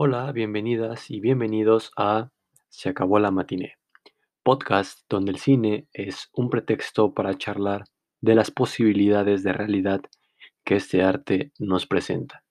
[0.00, 2.30] Hola, bienvenidas y bienvenidos a
[2.68, 3.78] Se acabó la matiné,
[4.44, 7.82] podcast donde el cine es un pretexto para charlar
[8.20, 10.00] de las posibilidades de realidad
[10.62, 12.44] que este arte nos presenta.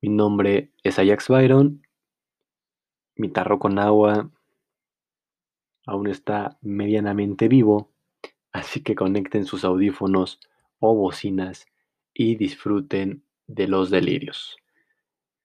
[0.00, 1.82] Mi nombre es Ajax Byron,
[3.16, 4.30] mi tarro con agua
[5.84, 7.90] aún está medianamente vivo,
[8.52, 10.38] así que conecten sus audífonos
[10.78, 11.66] o bocinas
[12.14, 14.56] y disfruten de los delirios.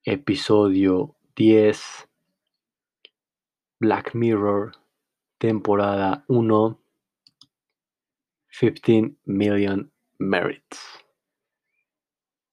[0.04, 2.10] Episodio 10
[3.80, 4.72] Black Mirror
[5.40, 6.80] temporada 1
[8.50, 10.80] 15 Million Merits.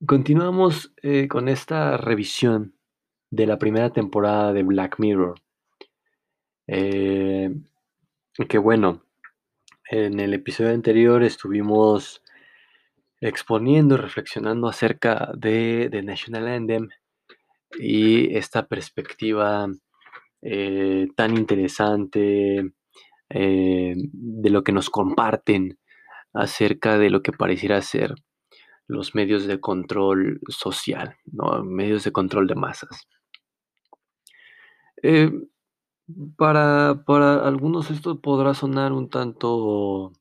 [0.07, 2.75] Continuamos eh, con esta revisión
[3.31, 5.39] de la primera temporada de Black Mirror.
[6.67, 7.55] Eh,
[8.49, 9.05] que bueno,
[9.91, 12.23] en el episodio anterior estuvimos
[13.21, 16.89] exponiendo reflexionando acerca de The National Anthem
[17.79, 19.69] y esta perspectiva
[20.43, 22.73] eh, tan interesante
[23.29, 25.79] eh, de lo que nos comparten
[26.33, 28.15] acerca de lo que pareciera ser
[28.87, 31.17] los medios de control social,
[31.65, 33.09] medios de control de masas.
[35.03, 35.31] Eh,
[36.37, 40.13] para, para, algunos esto podrá sonar un tanto,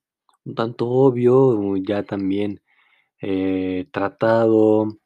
[0.45, 2.61] un tanto obvio, ya también
[3.91, 4.99] tratado,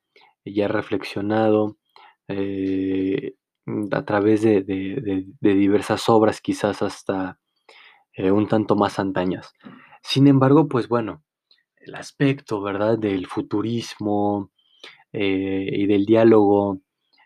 [0.45, 1.78] ya reflexionado,
[2.27, 3.35] eh,
[3.91, 4.63] a través de,
[5.41, 7.39] diversas obras, quizás hasta
[8.13, 9.53] eh, un tanto más antañas.
[10.02, 11.23] Sin embargo, pues bueno,
[11.77, 14.51] el aspecto, ¿verdad?, del futurismo
[15.13, 16.81] eh, y del diálogo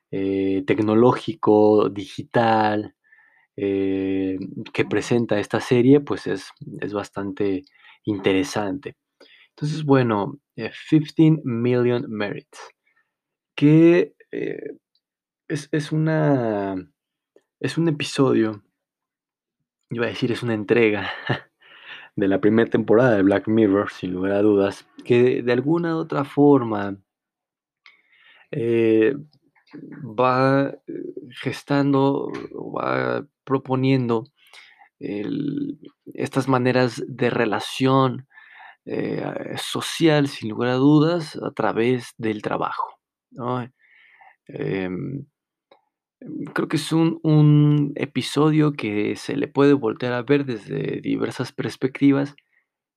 [0.09, 2.95] tecnológico, digital,
[3.55, 7.65] que presenta esta serie, pues es, es bastante
[8.05, 8.95] interesante.
[9.49, 12.59] Entonces, bueno, 15 Million Merits,
[13.55, 14.13] que
[15.47, 16.75] es, una.
[17.59, 18.63] Es un episodio.
[19.89, 21.09] Iba a decir, es una entrega
[22.15, 25.99] de la primera temporada de Black Mirror, sin lugar a dudas, que de alguna u
[25.99, 26.97] otra forma
[28.51, 29.15] eh,
[29.73, 31.03] va eh,
[31.41, 34.25] gestando, va proponiendo
[34.99, 38.27] estas maneras de relación
[38.85, 39.23] eh,
[39.57, 42.99] social, sin lugar a dudas, a través del trabajo.
[44.47, 45.27] Em,
[46.53, 52.35] Creo que es un, episodio que se le puede voltear a ver desde diversas perspectivas.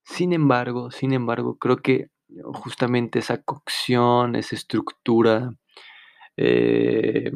[0.05, 2.09] Sin embargo, sin embargo, creo que
[2.55, 5.55] justamente esa cocción, esa estructura
[6.37, 7.33] eh,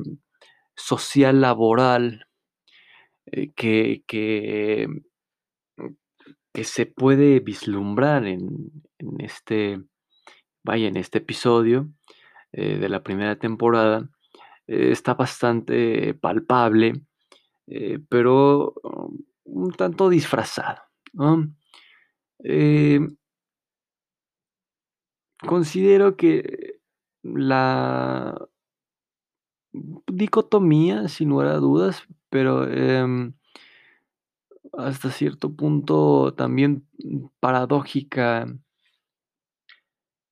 [0.77, 2.27] social laboral
[3.27, 4.89] eh, que, que,
[6.53, 8.71] que, se puede vislumbrar en,
[9.19, 9.83] este,
[10.65, 11.91] vaya, en este episodio
[12.53, 14.11] eh, de la primera temporada,
[14.67, 17.03] eh, está bastante palpable,
[17.67, 20.83] eh, pero um, un tanto disfrazado.
[22.43, 23.01] Eh,
[25.47, 26.81] considero que
[27.23, 28.49] la
[30.07, 33.35] dicotomía, sin lugar a dudas, pero em,
[34.73, 36.87] hasta cierto punto también
[37.41, 38.47] paradójica,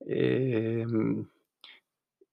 [0.00, 1.26] em,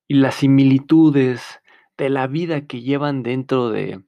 [0.07, 1.59] y las similitudes
[1.99, 4.01] de la vida que llevan dentro de,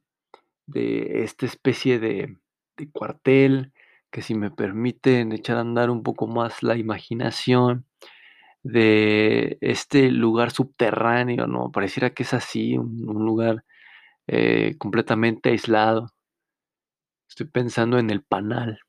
[0.74, 2.38] esta especie de,
[2.94, 3.74] cuartel,
[4.10, 7.86] que si me permiten echar a andar un poco más la imaginación,
[8.64, 11.72] de este lugar subterráneo, ¿no?
[11.72, 13.66] Pareciera que es así, un, lugar
[14.28, 16.12] eh, completamente aislado.
[17.28, 18.80] Estoy pensando en el panal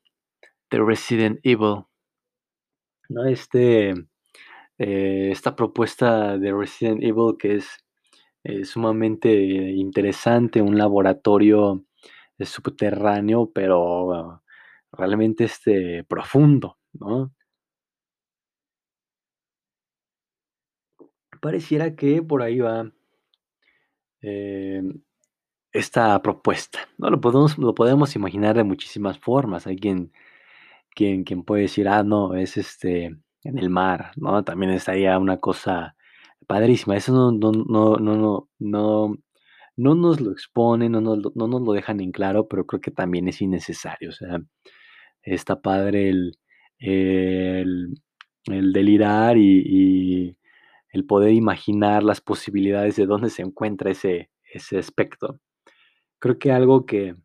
[0.69, 1.85] de Resident Evil,
[3.09, 3.25] ¿no?
[3.25, 3.93] Este,
[4.77, 7.82] eh, esta propuesta de Resident Evil que es
[8.43, 11.85] es sumamente interesante, un laboratorio
[12.39, 14.41] subterráneo, pero
[14.91, 17.33] realmente este, profundo, ¿no?
[21.41, 22.91] Pareciera que por ahí va
[24.21, 25.01] em,
[25.73, 27.09] esta propuesta, ¿no?
[27.09, 29.67] Lo podemos, lo podemos imaginar de muchísimas formas.
[29.67, 30.13] Hay quien,
[30.95, 34.43] quien, quien puede decir, ah, no, es este en el mar, ¿no?
[34.43, 35.95] También estaría una cosa
[36.43, 36.97] padrísima.
[36.97, 39.15] Eso no, no, no, no, no,
[39.75, 42.91] no nos lo exponen, no nos, no nos lo dejan en claro, pero creo que
[42.91, 44.09] también es innecesario.
[44.09, 44.39] O sea,
[45.23, 46.37] está padre el,
[46.79, 47.93] el,
[48.73, 50.37] delirar y,
[50.91, 55.39] el poder imaginar las posibilidades de dónde se encuentra ese, ese aspecto.
[56.19, 57.15] Creo que algo que,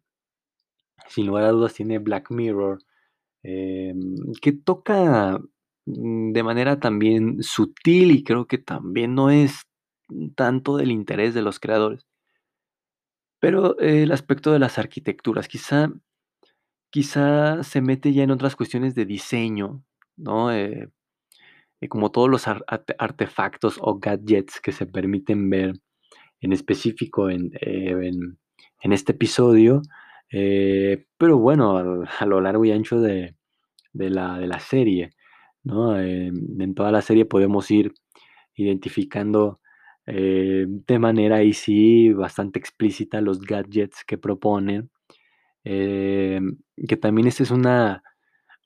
[1.09, 2.79] sin lugar a dudas, tiene Black Mirror,
[3.43, 5.39] em, que toca
[5.95, 9.63] de manera también sutil y creo que también no es
[10.37, 12.07] tanto del interés de los creadores.
[13.41, 15.91] Pero el aspecto de las arquitecturas, quizá
[16.91, 19.85] quizá se mete ya en otras cuestiones de diseño,
[20.17, 20.51] ¿no?
[20.53, 20.89] Eh,
[21.81, 25.75] eh, como todos los ar arte artefactos o gadgets que se permiten ver
[26.41, 28.11] en específico en, eh,
[28.83, 29.83] en este episodio,
[30.33, 33.37] eh, pero bueno, al a lo largo y ancho de
[33.93, 35.11] de la de la serie,
[35.69, 37.93] Em, en toda la serie podemos ir
[38.57, 39.61] identificando,
[40.07, 44.91] eh, de manera ahí sí bastante explícita los gadgets que proponen,
[45.65, 48.03] em, que también esta es una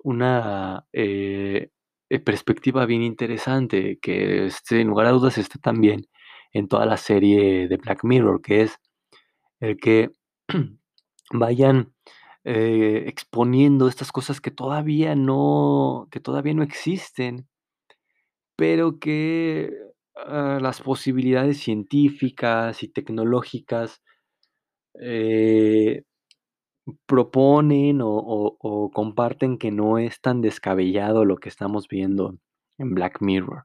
[0.04, 1.70] una, eh,
[2.10, 6.06] eh, perspectiva bien interesante, que, sin lugar a dudas está también
[6.52, 8.78] en toda la serie de Black Mirror, que es
[9.60, 10.10] el que
[11.32, 11.92] vayan,
[12.44, 17.46] eh, exponiendo estas cosas que todavía no que todavía no existen
[18.58, 19.72] pero que,
[20.16, 24.02] ah, las posibilidades científicas y tecnológicas,
[25.00, 26.04] eh,
[27.06, 32.36] proponen o comparten que no es tan descabellado lo que estamos viendo
[32.78, 33.64] en Black Mirror.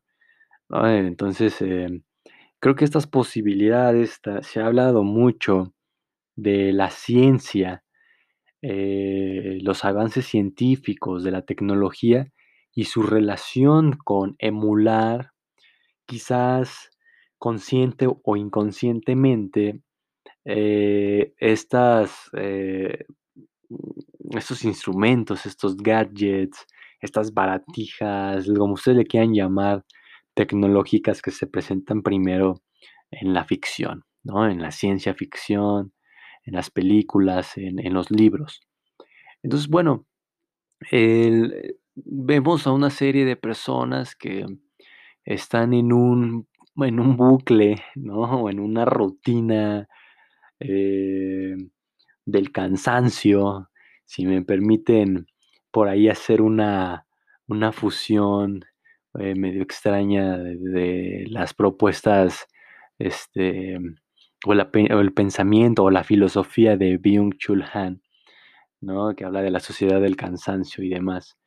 [0.69, 2.03] Entonces, em,
[2.61, 5.73] creo que estas posibilidades, se ha hablado mucho
[6.37, 7.83] de la ciencia,
[8.69, 12.33] eh, los avances científicos de la tecnología
[12.75, 15.31] y su relación con emular,
[16.05, 16.89] quizás
[17.37, 19.79] consciente o inconscientemente,
[20.43, 23.05] eh, estas, eh,
[24.31, 26.65] estos instrumentos, estos gadgets,
[26.99, 29.85] estas baratijas, como ustedes le quieran llamar,
[30.33, 32.63] tecnológicas que se presentan primero
[33.11, 34.45] en la ficción, ¿no?
[34.49, 35.93] En la ciencia ficción,
[36.47, 38.61] en las películas, en en los libros.
[39.43, 40.07] Entonces, bueno,
[40.91, 44.45] el vemos a una serie de personas que
[45.25, 46.47] están en un
[46.77, 48.21] en un bucle, ¿no?
[48.43, 49.87] O en una rutina,
[50.59, 51.55] eh,
[52.25, 53.69] del cansancio,
[54.05, 55.27] si me permiten
[55.71, 57.07] por ahí hacer una
[57.47, 58.61] una fusión,
[59.19, 62.47] eh, medio extraña de de las propuestas,
[62.99, 63.79] este,
[64.45, 68.01] o el pensamiento o la filosofía de Byung-Chul Han,
[68.81, 69.15] ¿no?
[69.15, 71.37] Que habla de la sociedad del cansancio y demás.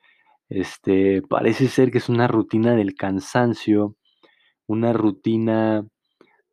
[0.50, 3.96] Este, parece ser que es una rutina del cansancio,
[4.68, 5.86] una rutina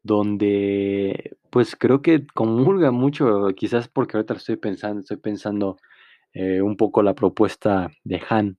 [0.04, 5.78] donde, pues, creo que comulga mucho, quizás porque ahorita estoy pensando estoy pensando,
[6.34, 8.58] eh, un poco la propuesta de Han.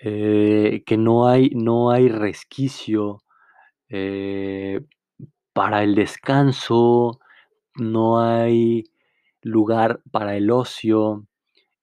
[0.00, 3.18] Eh, que no hay no hay resquicio,
[3.90, 4.80] eh,
[5.52, 7.20] para el descanso,
[7.76, 8.84] no hay
[9.42, 11.26] lugar para el ocio,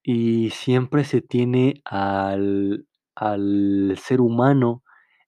[0.03, 4.83] y siempre se tiene al al ser humano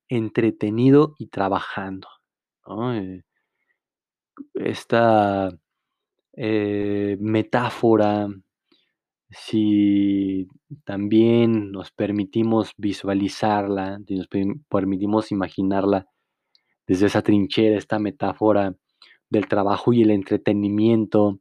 [0.09, 2.07] entretenido y trabajando.
[2.93, 3.23] Eh
[4.55, 5.49] esta,
[6.33, 8.27] eh, metáfora,
[9.29, 10.47] si
[10.85, 16.07] también nos permitimos visualizarla, si nos perm permitimos imaginarla
[16.87, 18.75] desde esa trinchera, esta metáfora
[19.29, 21.39] del trabajo y el entretenimiento,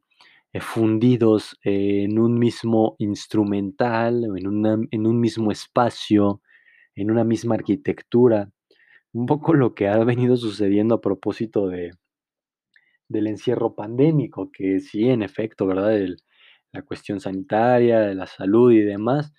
[0.53, 6.41] eh, fundidos en un mismo instrumental, en en un mismo espacio,
[6.95, 8.51] en una misma arquitectura,
[9.13, 11.91] un poco lo que ha venido sucediendo a propósito de
[13.09, 15.97] del encierro pandémico, que sí, en efecto, ¿verdad?
[16.73, 19.33] La cuestión sanitaria, de la salud y demás,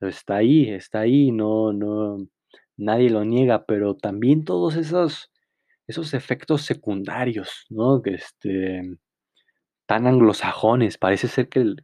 [0.00, 2.18] está ahí está ahí, no no
[2.76, 5.30] nadie lo niega, pero también todos esos
[5.86, 8.02] esos efectos secundarios, ¿no?
[8.04, 8.82] Este,
[9.86, 11.74] tan anglosajones, parece ser que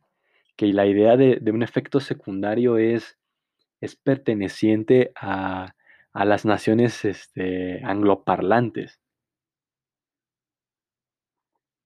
[0.57, 3.19] que la idea de de un efecto secundario es
[3.81, 5.75] es perteneciente a
[6.15, 9.01] a las naciones, este, angloparlantes.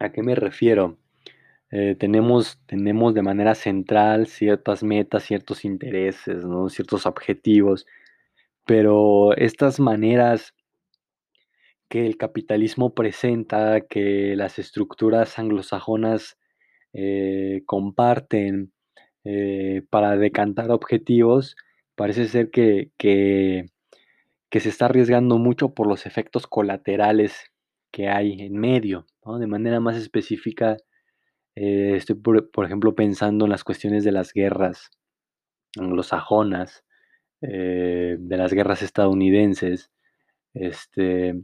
[0.01, 0.99] ¿A qué me refiero?
[1.71, 6.69] Eh, tenemos tenemos de manera central ciertas metas, ciertos intereses, ¿no?
[6.69, 7.87] Ciertos objetivos,
[8.67, 10.55] pero estas maneras
[11.95, 16.37] que el capitalismo presenta, que las estructuras anglosajonas,
[16.93, 18.73] eh, comparten,
[19.23, 21.55] eh, para decantar objetivos,
[21.95, 27.53] parece ser que que se está arriesgando mucho por los efectos colaterales
[27.93, 29.39] que hay en medio, ¿no?
[29.39, 30.77] De manera más específica,
[31.57, 34.91] eh, estoy, por por ejemplo, pensando en las cuestiones de las guerras
[35.79, 36.85] anglosajonas,
[37.41, 39.91] de las guerras estadounidenses,
[40.55, 41.35] este,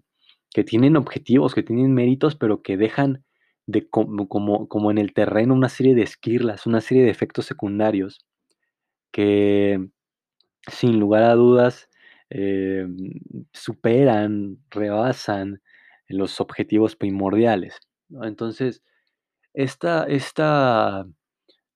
[0.54, 3.24] que tienen objetivos, que tienen méritos, pero que dejan
[3.66, 7.46] de como como como en el terreno una serie de esquirlas, una serie de efectos
[7.46, 8.20] secundarios
[9.12, 9.88] que,
[10.68, 11.88] sin lugar a dudas,
[12.30, 12.96] em,
[13.54, 15.62] superan, rebasan
[16.08, 17.80] los objetivos primordiales.
[18.22, 18.82] Entonces,
[19.54, 21.06] esta esta,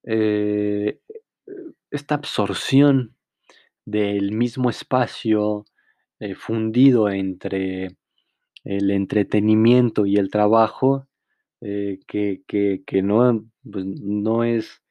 [0.05, 0.99] eh,
[1.91, 3.15] esta absorción
[3.85, 5.65] del mismo espacio,
[6.19, 7.97] eh, fundido entre
[8.65, 11.07] el entretenimiento y el trabajo,
[11.61, 14.81] eh, que que que no, pues, no es,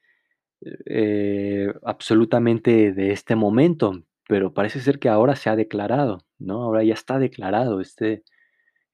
[0.87, 6.63] eh, absolutamente de este momento, pero parece ser que ahora se ha declarado, ¿no?
[6.63, 8.23] Ahora ya está declarado, este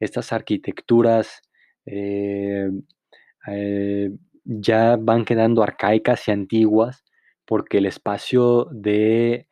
[0.02, 1.42] estas arquitecturas,
[1.88, 2.70] eh,
[4.46, 7.04] ya van quedando arcaicas y antiguas,
[7.46, 9.48] porque el espacio de,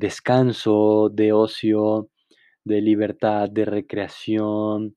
[0.00, 2.10] descanso, de ocio,
[2.64, 4.96] de libertad, de recreación,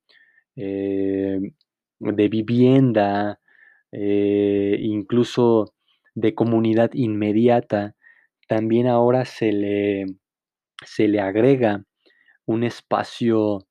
[0.55, 1.39] eh,
[1.99, 3.39] de vivienda,
[3.91, 5.73] eh, incluso
[6.15, 7.95] de comunidad inmediata,
[8.47, 10.05] también ahora se le
[10.85, 11.83] se le agrega
[12.45, 13.67] un espacio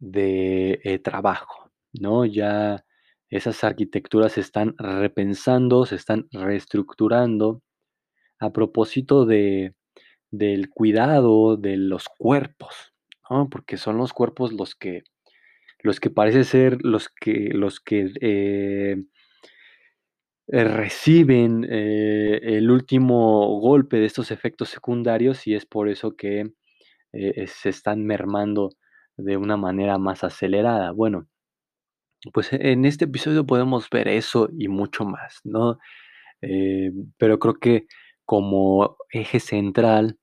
[0.00, 2.24] de, eh, trabajo, ¿no?
[2.26, 2.84] Ya
[3.30, 7.62] esas arquitecturas se están repensando, se están reestructurando
[8.40, 9.74] a propósito de
[10.32, 12.93] del cuidado de los cuerpos,
[13.50, 15.02] Porque son los cuerpos los que
[15.82, 18.96] los que parece ser los que los que, eh
[20.48, 26.44] eh, reciben, eh, el último golpe de estos efectos secundarios, y es por eso que,
[27.46, 28.70] se están mermando
[29.16, 30.90] de una manera más acelerada.
[30.92, 31.28] Bueno,
[32.32, 35.78] pues, en este episodio podemos ver eso y mucho más, ¿no?
[37.18, 37.86] Pero creo que
[38.26, 40.18] como eje central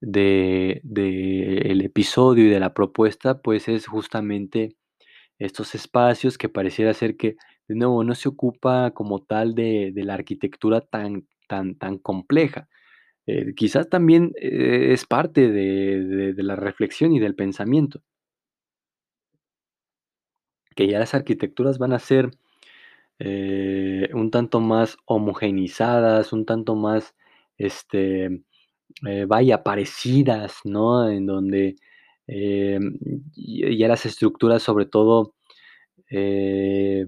[0.00, 4.76] de del episodio y de la propuesta, pues, es justamente
[5.38, 7.36] estos espacios que pareciera ser que,
[7.68, 12.68] de nuevo, no se ocupa como tal de de la arquitectura tan tan tan compleja.
[13.26, 18.02] Eh, quizás también, eh, es parte de de de la reflexión y del pensamiento.
[20.76, 22.30] Que ya las arquitecturas van a ser,
[23.20, 27.14] eh, un tanto más homogeneizadas, un tanto más,
[27.58, 28.42] este,
[29.06, 31.08] eh, vaya, parecidas, ¿no?
[31.10, 31.76] En donde,
[32.26, 35.34] y ya las estructuras, sobre todo,
[36.10, 37.06] eh,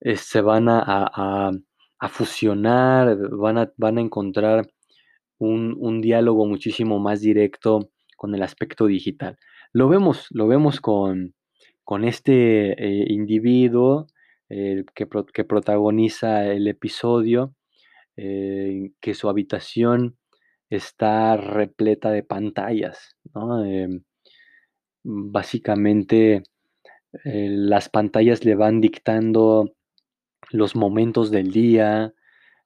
[0.00, 4.68] eh, se van a fusionar, van a van a encontrar
[5.38, 9.38] un un diálogo muchísimo más directo con el aspecto digital.
[9.72, 11.34] Lo vemos lo vemos con
[11.84, 14.08] con este, eh, individuo,
[14.50, 17.54] eh, que que protagoniza el episodio,
[18.16, 20.18] eh, que su habitación
[20.70, 23.64] está repleta de pantallas, ¿no?
[23.64, 24.02] Em,
[25.04, 26.42] básicamente,
[27.24, 29.72] eh, las pantallas le van dictando
[30.50, 32.14] los momentos del día,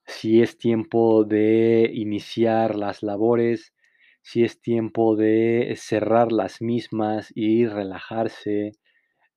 [0.06, 3.74] si es tiempo de iniciar las labores,
[4.22, 8.72] si es tiempo de cerrar las mismas y relajarse,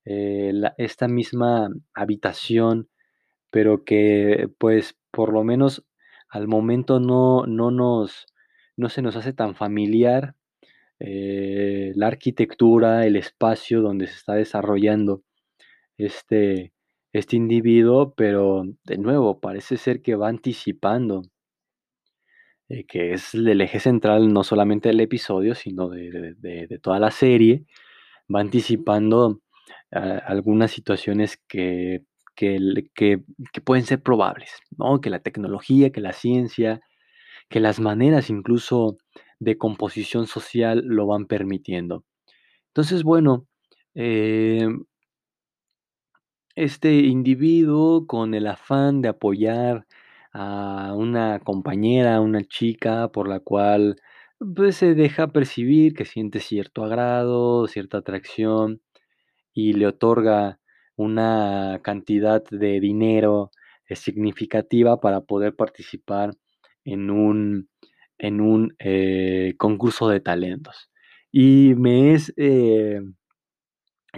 [0.05, 2.89] eh, esta misma habitación,
[3.51, 5.85] pero que, pues, por lo menos
[6.29, 8.25] al momento no no nos
[8.77, 10.35] no se nos hace tan familiar,
[10.99, 15.23] eh, la arquitectura, el espacio donde se está desarrollando
[15.97, 16.73] este
[17.13, 21.23] este individuo, pero, de nuevo, parece ser que va anticipando
[22.69, 27.11] eh, que es el eje central, no solamente del episodio, sino de de toda la
[27.11, 27.65] serie,
[28.33, 29.41] va anticipando,
[29.91, 32.03] ah, algunas situaciones que
[32.35, 32.59] que
[32.95, 35.01] que que pueden ser probables, ¿no?
[35.01, 36.81] Que la tecnología, que la ciencia,
[37.49, 38.97] que las maneras incluso
[39.39, 42.03] de composición social lo van permitiendo.
[42.69, 43.47] Entonces, bueno,
[43.95, 44.85] em
[46.57, 49.85] este individuo, con el afán de apoyar
[50.31, 53.97] a una compañera, a una chica por la cual,
[54.55, 58.81] pues, se deja percibir que siente cierto agrado, cierta atracción,
[59.53, 60.59] y le otorga
[60.97, 63.51] una cantidad de dinero,
[63.89, 66.31] eh, significativa para poder participar
[66.85, 67.69] en un
[68.19, 70.89] en un, eh, concurso de talentos.
[71.31, 73.01] Y me es, eh,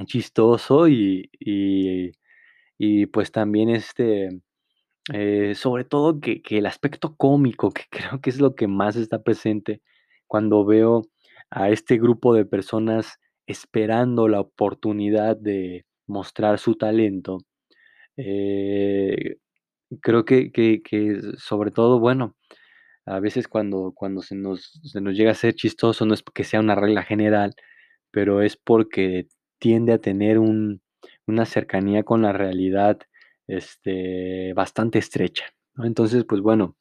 [0.05, 1.29] chistoso y
[2.77, 4.29] y pues, también, este,
[5.13, 7.83] eh, sobre todo que que el aspecto cómico, que
[8.15, 9.81] creo que es lo que más está presente
[10.27, 11.03] cuando veo
[11.51, 17.39] a este grupo de personas esperando la oportunidad de mostrar su talento,
[18.17, 19.37] eh,
[20.01, 22.35] creo que que que, sobre todo, bueno,
[23.05, 26.43] a veces cuando cuando se nos se nos llega a ser chistoso, no es porque
[26.45, 27.55] sea una regla general,
[28.11, 29.27] pero es porque
[29.59, 30.81] tiende a tener un
[31.27, 32.99] una cercanía con la realidad,
[33.47, 35.45] este, bastante estrecha.
[35.77, 36.75] Entonces, pues, bueno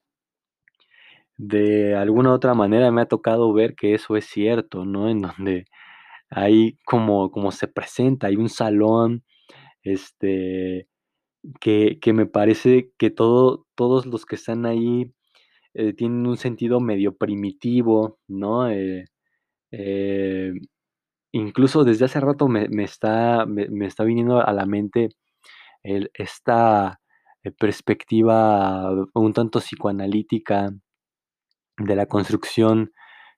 [1.39, 5.11] de alguna u otra manera me ha tocado ver que eso es cierto, ¿no?
[5.11, 5.67] En donde
[6.31, 9.25] hay como como se presenta, hay un salón,
[9.83, 10.89] este,
[11.61, 15.13] que, que me parece que todo, todos los que están ahí
[15.75, 18.71] eh, tienen un sentido medio primitivo, ¿no?
[18.71, 19.05] Eh,
[19.73, 20.53] eh,
[21.33, 25.11] incluso desde hace rato me, me está, me, me, está viniendo a la mente
[25.83, 27.01] el, esta
[27.59, 30.71] perspectiva un tanto psicoanalítica
[31.79, 32.93] de la construcción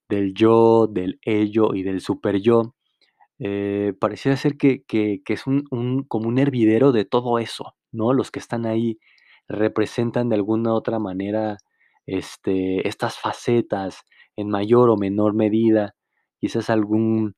[0.09, 2.75] del yo, del ello y del super yo,
[4.01, 8.13] pareciera ser que, que, que es un, un, como un hervidero de todo eso, ¿no?
[8.13, 8.99] Los que están ahí
[9.49, 11.59] representan de alguna otra manera
[12.07, 14.01] este, estas facetas
[14.37, 15.95] en mayor o menor medida.
[16.41, 17.35] Quizás algún,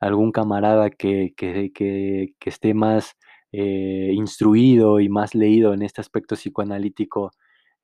[0.00, 3.16] algún camarada que, que, que, que esté más
[3.52, 7.30] eh, instruido y más leído en este aspecto psicoanalítico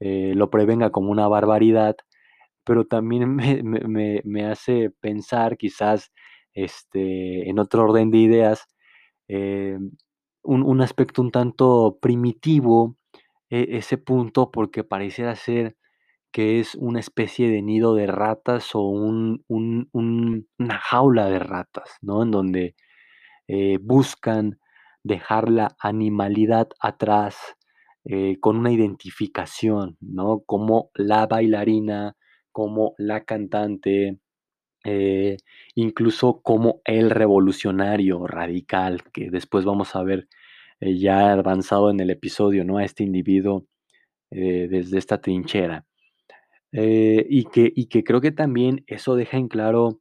[0.01, 1.97] eh, lo prevenga como una barbaridad,
[2.65, 6.13] pero también me, me, me hace pensar quizás
[6.55, 8.67] este, en otro orden de ideas,
[9.29, 9.79] eh,
[10.43, 12.97] un, un, aspecto un tanto primitivo,
[13.51, 15.77] eh, ese punto, porque pareciera ser
[16.33, 21.97] que es una especie de nido de ratas o un, un, una jaula de ratas,
[22.03, 22.23] ¿no?
[22.23, 22.77] En donde
[23.49, 24.61] eh, buscan
[25.03, 27.37] dejar la animalidad atrás
[28.05, 30.43] eh, con una identificación, ¿no?
[30.47, 32.17] Como la bailarina,
[32.53, 34.19] como la cantante,
[34.85, 35.37] eh,
[35.75, 40.29] incluso como el revolucionario radical, que después vamos a ver
[40.81, 42.79] eh, ya avanzado en el episodio, ¿no?
[42.79, 43.67] A este individuo
[44.31, 45.87] eh, desde esta trinchera.
[46.73, 50.01] Y, que, y que creo que también eso deja en claro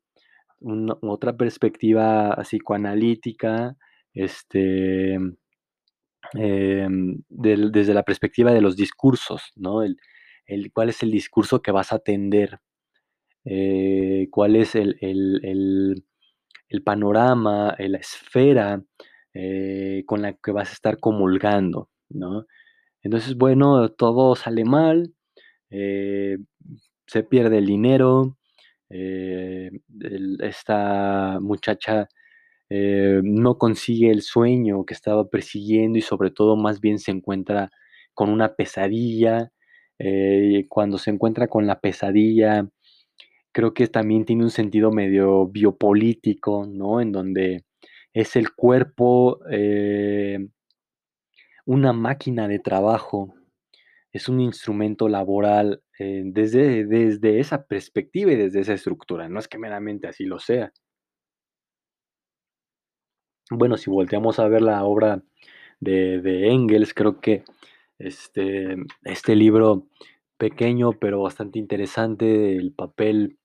[1.02, 3.76] otra perspectiva psicoanalítica,
[4.14, 5.18] este,
[6.34, 9.84] del, desde la perspectiva de los discursos, ¿no?
[9.84, 9.98] El,
[10.46, 12.60] el, ¿Cuál es el discurso que vas a atender?
[13.52, 16.04] Eh, ¿Cuál es el, el,
[16.70, 18.84] el, panorama, la esfera
[19.34, 22.46] eh, con la que vas a estar comulgando, ¿no?
[23.04, 25.14] Entonces, bueno, todo sale mal,
[25.72, 26.38] eh,
[27.08, 28.38] se pierde el dinero,
[28.90, 29.72] eh,
[30.42, 32.08] esta muchacha
[32.70, 37.72] eh, no consigue el sueño que estaba persiguiendo y sobre todo más bien se encuentra
[38.14, 39.52] con una pesadilla.
[40.00, 42.70] Eh, cuando se encuentra con la pesadilla,
[43.52, 47.02] creo que también tiene un sentido medio biopolítico, ¿no?
[47.02, 47.66] En donde
[48.14, 50.40] es el cuerpo eh,
[51.66, 53.34] una máquina de trabajo,
[54.12, 59.30] es un instrumento laboral eh, desde, desde esa perspectiva y desde esa estructura.
[59.30, 60.72] No es que meramente así lo sea.
[63.52, 65.24] Bueno, si volteamos a ver la obra
[65.80, 67.44] de, de Engels, creo que
[68.00, 69.88] este, este libro
[70.40, 73.38] pequeño pero bastante interesante, el papel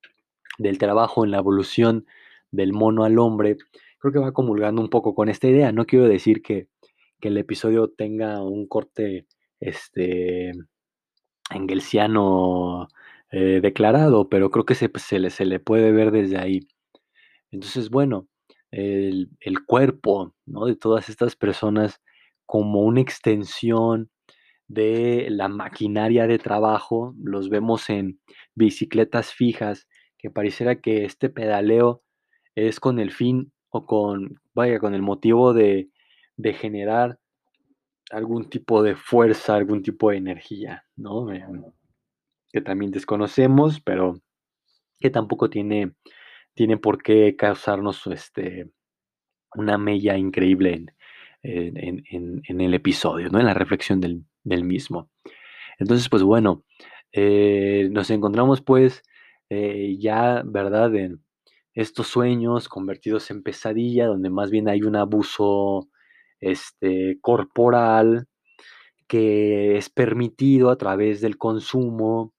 [0.59, 2.07] del trabajo en la evolución
[2.51, 3.57] del mono al hombre,
[3.99, 5.73] creo que va comulgando un poco con esta idea.
[5.73, 6.69] No quiero decir que,
[7.21, 9.27] que el episodio tenga un corte
[9.61, 10.53] este,
[11.51, 12.89] engelsiano
[13.31, 16.69] eh, declarado, pero creo que se, se, le, se, le, puede ver desde ahí.
[17.51, 18.29] Entonces, bueno,
[18.71, 20.67] el, el cuerpo ¿no?
[20.67, 22.01] de todas estas personas
[22.47, 24.11] como una extensión
[24.69, 28.21] de la maquinaria de trabajo, los vemos en
[28.55, 32.03] bicicletas fijas, que pareciera que este pedaleo
[32.55, 35.91] es con el fin o con, vaya, con el motivo de,
[36.37, 37.19] de generar
[38.11, 41.33] algún tipo de fuerza, algún tipo de energía, ¿no?
[41.33, 41.45] Eh,
[42.53, 44.21] que también desconocemos, pero
[45.01, 45.93] que tampoco tiene,
[46.55, 48.71] tiene por qué causarnos este,
[49.55, 53.41] una mella increíble en, en, en, en, el episodio, ¿no?
[53.41, 55.11] En la reflexión del, del mismo.
[55.79, 56.65] Entonces, pues bueno,
[57.13, 59.03] eh, nos encontramos pues
[59.51, 60.95] eh, ya, ¿verdad?
[60.97, 61.23] En
[61.75, 65.89] estos sueños convertidos en pesadilla, donde más bien hay un abuso
[66.41, 68.27] este, corporal
[69.09, 72.33] que es permitido a través del consumo,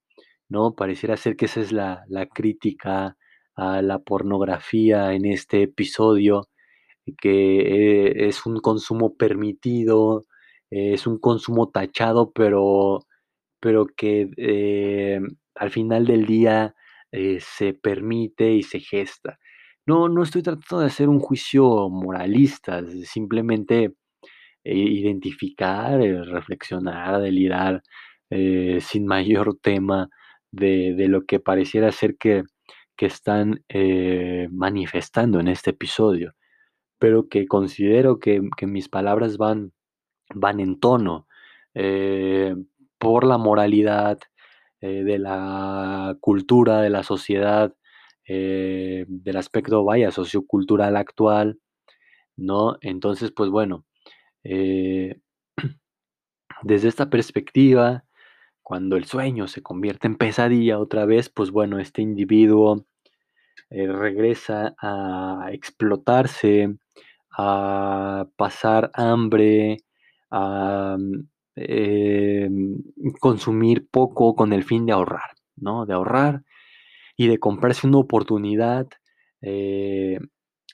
[0.49, 0.75] ¿no?
[0.75, 3.17] Pareciera ser que esa es la, la crítica
[3.55, 6.49] a la pornografía en este episodio,
[7.19, 7.59] que
[8.07, 10.25] eh, es un consumo permitido,
[10.75, 13.05] es un consumo tachado, pero,
[13.59, 15.21] pero que eh,
[15.55, 16.75] al final del día
[17.11, 19.39] eh, se permite y se gesta.
[19.85, 23.93] No, no estoy tratando de hacer un juicio moralista, simplemente
[24.63, 27.81] eh, identificar, reflexionar, delirar
[28.81, 30.09] sin mayor tema
[30.51, 32.43] de, de, lo que pareciera ser que,
[32.97, 33.63] que están
[34.51, 36.33] manifestando en este episodio,
[36.99, 39.71] pero que considero que, que mis palabras van,
[40.33, 41.27] van en tono
[42.99, 44.19] por la moralidad
[44.81, 47.73] de la cultura, de la sociedad,
[48.27, 51.59] eh, del aspecto, vaya, sociocultural actual,
[52.37, 52.77] ¿no?
[52.81, 53.85] Entonces, pues bueno,
[54.43, 55.19] eh,
[56.63, 58.05] Desde esta perspectiva,
[58.63, 62.85] cuando el sueño se convierte en pesadilla otra vez, pues bueno, este individuo
[63.71, 66.77] eh, regresa a explotarse,
[67.37, 69.79] a pasar hambre,
[70.31, 70.97] a
[71.55, 72.77] em,
[73.19, 75.85] consumir poco con el fin de ahorrar, ¿no?
[75.85, 76.43] De ahorrar
[77.17, 78.87] y de comprarse una oportunidad
[79.41, 80.19] eh,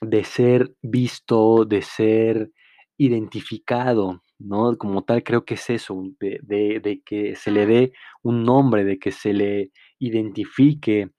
[0.00, 2.50] de ser visto, de ser
[2.96, 4.76] identificado, ¿no?
[4.76, 9.12] Como tal, creo que es eso, de, que se le dé un nombre, de que
[9.12, 11.10] se le identifique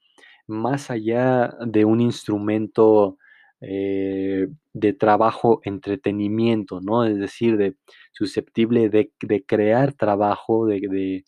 [0.48, 3.18] más allá de un instrumento
[3.66, 7.06] eh, de trabajo, entretenimiento, ¿no?
[7.06, 7.76] Es decir, de
[8.12, 9.12] susceptible de,
[9.48, 11.24] crear trabajo, de,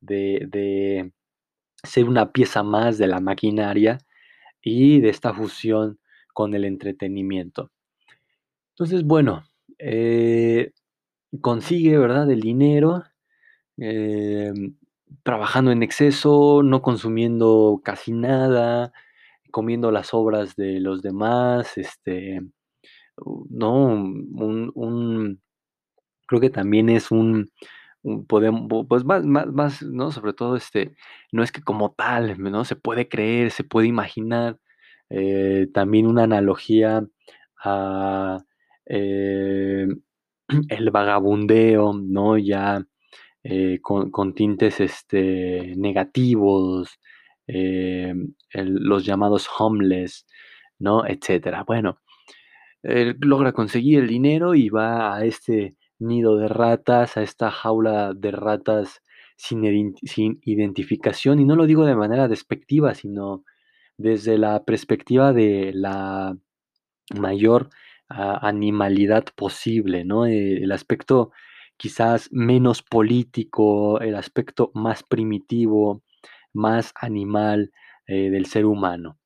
[0.00, 1.12] de,
[1.82, 3.98] ser una pieza más de la maquinaria
[4.62, 5.98] y de esta fusión
[6.32, 7.72] con el entretenimiento.
[8.74, 9.42] Entonces, bueno,
[9.78, 10.72] eh,
[11.40, 13.02] consigue, ¿verdad?, el dinero,
[13.78, 14.76] em,
[15.24, 18.92] trabajando en exceso, no consumiendo casi nada,
[19.50, 22.40] comiendo las obras de los demás, este,
[23.50, 25.42] no, un,
[26.26, 27.50] creo que también es un,
[28.28, 30.12] podemos, pues más, más, ¿no?
[30.12, 30.94] Sobre todo, este,
[31.32, 32.64] no es que como tal, ¿no?
[32.64, 34.58] Se puede creer, se puede imaginar,
[35.10, 37.06] eh, también una analogía
[37.64, 38.38] a
[38.86, 39.86] eh,
[40.68, 42.38] el vagabundeo, ¿no?
[42.38, 42.86] Ya
[43.44, 46.98] eh, con, tintes este, negativos,
[47.46, 50.26] los llamados homeless,
[50.78, 51.06] ¿no?
[51.06, 51.64] Etcétera.
[51.64, 52.00] Bueno,
[52.82, 58.14] él logra conseguir el dinero y va a este nido de ratas, a esta jaula
[58.14, 59.02] de ratas
[59.36, 59.64] sin,
[60.44, 63.44] identificación, y no lo digo de manera despectiva, sino
[63.96, 66.36] desde la perspectiva de la
[67.14, 67.70] mayor
[68.08, 70.26] animalidad posible, ¿no?
[70.26, 71.30] Eh, el aspecto
[71.76, 76.02] quizás menos político, el aspecto más primitivo,
[76.52, 77.70] más animal
[78.06, 79.18] eh, del ser humano.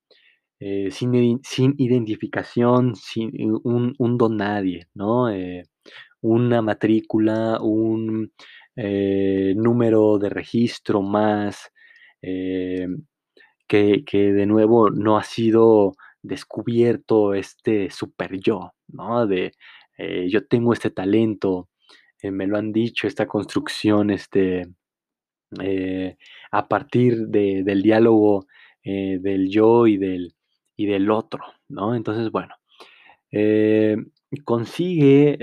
[0.61, 3.31] Eh, sin, sin, identificación, sin
[3.65, 5.27] un, un don nadie, ¿no?
[6.23, 8.33] una matrícula, un
[8.77, 11.71] número de registro más,
[13.69, 19.27] que, de nuevo no ha sido descubierto este super yo, ¿no?
[19.27, 19.53] De
[19.99, 21.69] eh, yo tengo este talento,
[22.23, 24.67] eh, me lo han dicho, esta construcción, este,
[25.63, 26.17] eh,
[26.51, 28.47] a partir del diálogo
[28.85, 30.35] del yo y del,
[30.77, 31.95] y del otro, ¿no?
[31.95, 32.55] Entonces, bueno,
[34.45, 35.39] consigue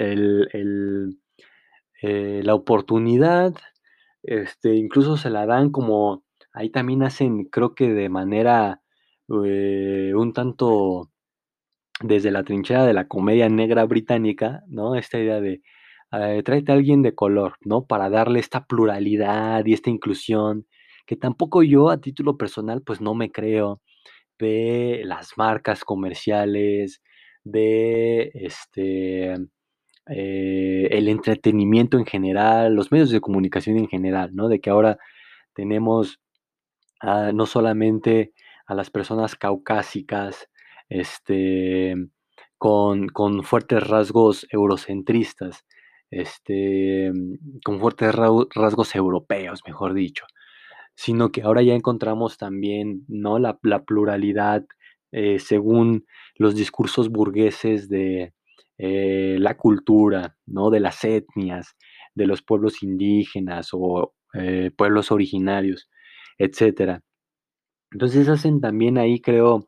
[2.03, 3.55] la oportunidad,
[4.23, 8.81] este, incluso se la dan como ahí también hacen, creo que de manera
[9.45, 11.09] eh, un tanto
[12.01, 14.95] desde la trinchera de la comedia negra británica, ¿no?
[14.95, 15.61] Esta idea de
[16.13, 17.85] eh, tráete a alguien de color, ¿no?
[17.85, 20.67] Para darle esta pluralidad y esta inclusión,
[21.05, 23.81] que tampoco yo a título personal, pues no me creo,
[24.39, 27.01] de las marcas comerciales,
[27.43, 29.33] de este,
[30.07, 34.47] eh, el entretenimiento en general, los medios de comunicación en general, ¿no?
[34.49, 34.97] De que ahora
[35.53, 36.19] tenemos
[37.33, 38.33] no solamente
[38.67, 40.47] a las personas caucásicas,
[40.89, 41.95] este,
[42.57, 43.09] con,
[43.43, 45.65] fuertes rasgos eurocentristas,
[46.11, 47.11] este,
[47.63, 50.25] con fuertes rasgos europeos, mejor dicho,
[50.95, 53.39] sino que ahora ya encontramos también ¿no?
[53.39, 54.65] la, pluralidad
[55.11, 58.33] eh, según los discursos burgueses de
[58.77, 60.69] eh, la cultura, ¿no?
[60.69, 61.75] de las etnias,
[62.13, 65.89] de los pueblos indígenas o eh, pueblos originarios
[66.41, 67.01] etcétera.
[67.91, 69.67] Entonces hacen también ahí, creo,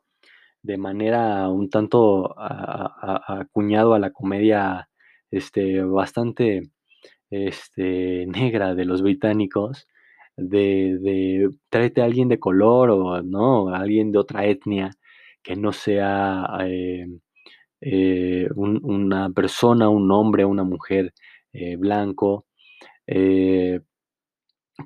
[0.62, 4.88] de manera un tanto acuñado a, la comedia
[5.36, 6.70] este, bastante
[7.30, 9.86] este, negra de los británicos,
[10.36, 10.98] de,
[11.70, 14.90] de a alguien de color o no, alguien de otra etnia
[15.42, 17.06] que no sea eh,
[17.80, 21.12] eh, una persona, un hombre, una mujer
[21.52, 22.46] eh, blanco,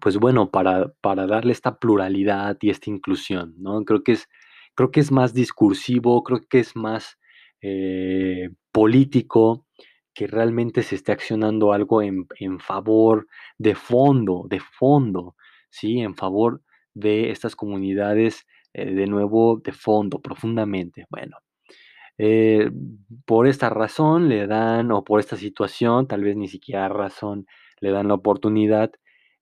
[0.01, 3.85] pues bueno, para, para darle esta pluralidad y esta inclusión, ¿no?
[3.85, 4.29] Creo que es,
[4.75, 7.17] creo que es más discursivo, creo que es más
[8.73, 9.68] político,
[10.19, 12.27] que realmente se esté accionando algo en,
[12.59, 15.37] favor de fondo, de fondo,
[15.71, 16.01] ¿sí?
[16.01, 16.61] En favor
[16.93, 21.07] de estas comunidades, eh, de nuevo, de fondo, profundamente.
[21.09, 21.37] Bueno,
[22.19, 22.69] eh,
[23.27, 27.47] por esta razón le dan, o por esta situación, tal vez ni siquiera razón,
[27.81, 28.91] le dan la oportunidad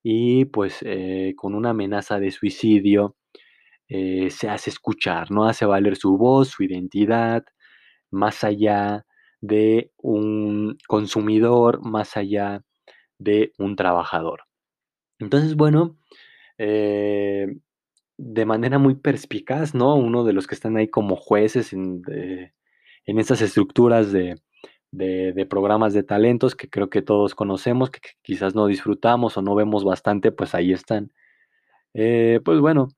[0.03, 3.17] y pues eh, con una amenaza de suicidio
[3.89, 5.47] se hace escuchar, ¿no?
[5.47, 7.45] Hace valer su voz, su identidad,
[8.11, 9.06] más allá
[9.47, 12.63] de un consumidor, más allá
[13.19, 14.43] de un trabajador.
[15.19, 15.97] Entonces, bueno,
[16.59, 17.57] eh,
[18.19, 19.97] de manera muy perspicaz, ¿no?
[19.97, 22.03] Uno de los que están ahí como jueces en,
[23.07, 24.37] en estas estructuras de,
[24.91, 29.55] de, programas de talentos que creo que todos conocemos, que, quizás no disfrutamos o no
[29.55, 31.13] vemos bastante, pues ahí están.
[31.95, 32.89] Eh, pues bueno,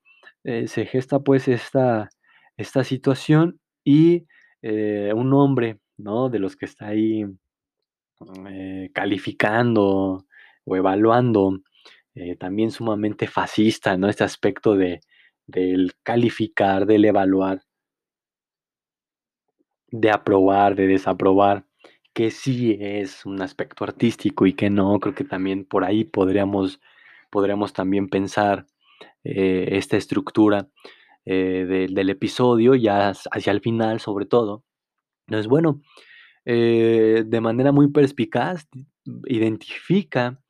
[0.45, 2.11] eh, se gesta pues esta,
[2.57, 4.27] esta situación y
[4.63, 6.31] un hombre, ¿no?
[6.31, 7.25] De los que está ahí
[8.93, 10.27] calificando
[10.65, 11.61] o evaluando,
[12.39, 14.09] también sumamente fascista, ¿no?
[14.09, 15.01] Este aspecto de,
[15.47, 17.63] del calificar, del evaluar,
[19.91, 21.65] de aprobar, de desaprobar
[22.13, 26.81] que sí es un aspecto artístico y que no, creo que también por ahí podríamos,
[27.31, 28.67] podríamos también pensar
[29.23, 30.69] eh, esta estructura
[31.25, 34.65] eh, del episodio, ya hacia el final sobre todo.
[35.29, 35.81] Entonces, bueno,
[36.47, 38.67] eh, de manera muy perspicaz,
[39.27, 40.41] identifica,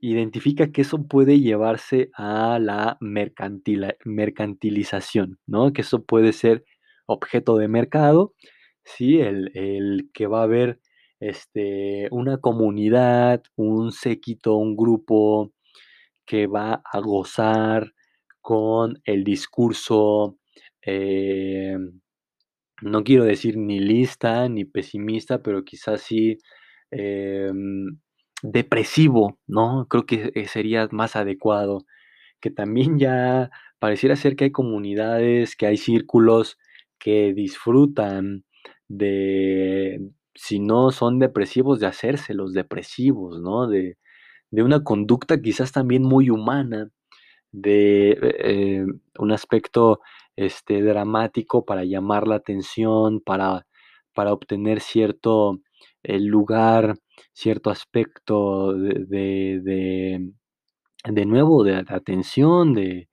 [0.00, 5.72] identifica que eso puede llevarse a la mercantilización, ¿no?
[5.72, 6.64] Que eso puede ser
[7.06, 8.34] objeto de mercado,
[8.84, 9.18] ¿sí?
[9.20, 10.80] El, el que va a haber
[11.20, 15.52] este, una comunidad, un séquito, un grupo
[16.26, 17.92] que va a gozar
[18.40, 20.38] con el discurso,
[20.82, 21.76] eh,
[22.82, 26.38] no quiero decir ni lista ni pesimista, pero quizás sí
[26.90, 27.98] em,
[28.42, 29.86] depresivo, ¿no?
[29.88, 31.86] Creo que eh, sería más adecuado,
[32.40, 36.58] que también ya pareciera ser que hay comunidades, que hay círculos
[36.98, 38.44] que disfrutan
[38.88, 40.00] de,
[40.34, 43.66] si no son depresivos, de hacerse los depresivos, ¿no?
[43.68, 43.96] De,
[44.52, 46.90] una conducta quizás también muy humana,
[47.52, 48.86] de eh,
[49.18, 50.00] un aspecto
[50.36, 53.66] este, dramático para llamar la atención, para,
[54.14, 55.60] para obtener cierto
[56.02, 56.96] eh, lugar,
[57.32, 59.60] cierto aspecto de,
[61.04, 63.08] de, nuevo, de, atención, de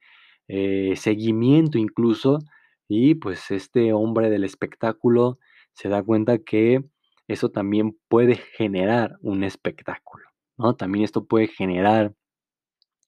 [0.48, 2.40] eh, seguimiento incluso,
[2.88, 5.40] y pues este hombre del espectáculo
[5.74, 6.84] se da cuenta que
[7.28, 10.26] eso también puede generar un espectáculo,
[10.58, 10.76] ¿no?
[10.76, 12.14] También esto puede generar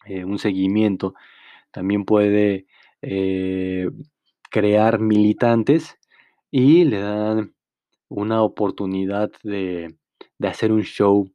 [0.05, 1.13] eh, un seguimiento,
[1.71, 2.65] también puede
[3.03, 3.89] eh,
[4.51, 5.95] crear militantes
[6.51, 7.55] y le dan
[8.09, 9.97] una oportunidad de,
[10.39, 11.29] de hacer un show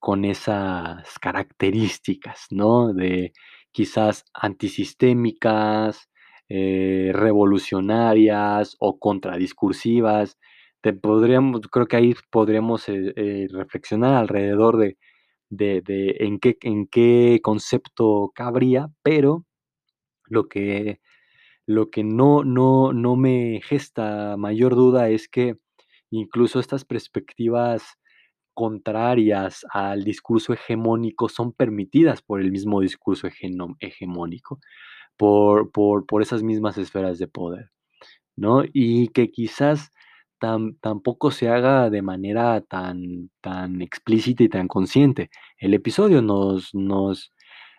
[0.00, 2.92] con esas características, ¿no?
[2.94, 3.32] De
[3.72, 6.08] quizás antisistémicas,
[6.48, 10.38] eh, revolucionarias o contradiscursivas,
[11.00, 14.98] podríamos, creo que ahí podríamos eh, reflexionar alrededor de,
[15.50, 19.46] de, en, qué, en qué concepto cabría, pero
[20.26, 21.00] lo que,
[21.66, 25.56] lo que no, no, no me gesta mayor duda es que
[26.10, 27.98] incluso estas perspectivas
[28.54, 33.28] contrarias al discurso hegemónico son permitidas por el mismo discurso
[33.80, 34.60] hegemónico,
[35.16, 37.70] por, por, por esas mismas esferas de poder,
[38.36, 38.62] ¿no?
[38.72, 39.90] Y que quizás
[40.80, 45.30] tampoco se haga de manera tan, tan explícita y tan consciente.
[45.58, 47.32] El episodio nos, nos,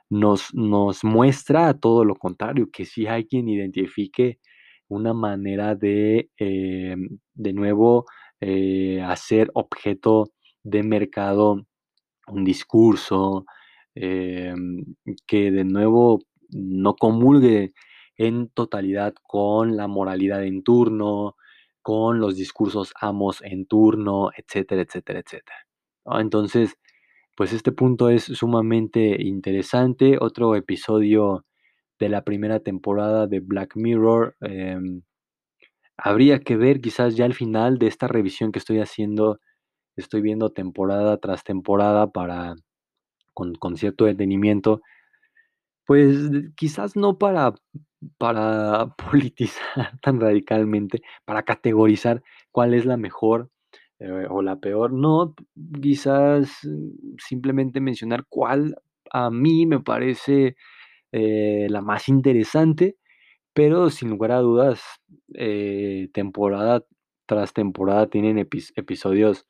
[0.09, 4.39] nos, nos muestra todo lo contrario, que si hay quien identifique
[4.87, 6.95] una manera de, eh,
[7.33, 8.05] de nuevo,
[8.41, 10.31] eh, hacer objeto
[10.63, 11.65] de mercado
[12.27, 13.45] un discurso
[13.95, 14.83] em,
[15.27, 16.19] que de nuevo
[16.51, 17.73] no comulgue
[18.17, 21.35] en totalidad con la moralidad en turno,
[21.81, 25.57] con los discursos amos en turno, etcétera, etcétera, etcétera.
[26.19, 26.75] Entonces,
[27.35, 30.17] pues este punto es sumamente interesante.
[30.19, 31.45] Otro episodio
[31.99, 34.35] de la primera temporada de Black Mirror.
[34.41, 35.03] Em,
[35.97, 39.39] habría que ver quizás ya al final de esta revisión que estoy haciendo,
[39.97, 42.55] estoy viendo temporada tras temporada para
[43.33, 44.81] con, con cierto detenimiento,
[45.85, 46.17] pues
[46.55, 47.53] quizás no para
[48.17, 53.49] para politizar tan radicalmente, para categorizar cuál es la mejor
[53.99, 54.91] eh, o la peor.
[54.93, 55.35] No,
[55.81, 58.75] quizás mm, simplemente mencionar cuál
[59.11, 60.55] a mí me parece
[61.11, 62.97] eh, la más interesante,
[63.53, 64.83] pero sin lugar a dudas,
[65.35, 66.85] eh, temporada
[67.27, 69.47] tras temporada tienen episodios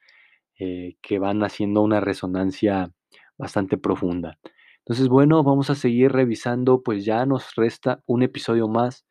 [0.58, 2.92] que van haciendo una resonancia
[3.38, 4.40] bastante profunda.
[4.80, 9.06] Entonces, bueno, vamos a seguir revisando, pues ya nos resta un episodio más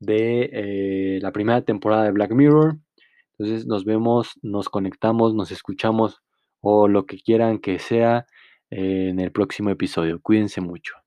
[0.00, 2.78] de la primera temporada de Black Mirror.
[3.38, 6.22] Entonces nos vemos, nos conectamos, nos escuchamos
[6.60, 8.26] o lo que quieran que sea
[8.70, 10.20] en el próximo episodio.
[10.20, 11.05] Cuídense mucho.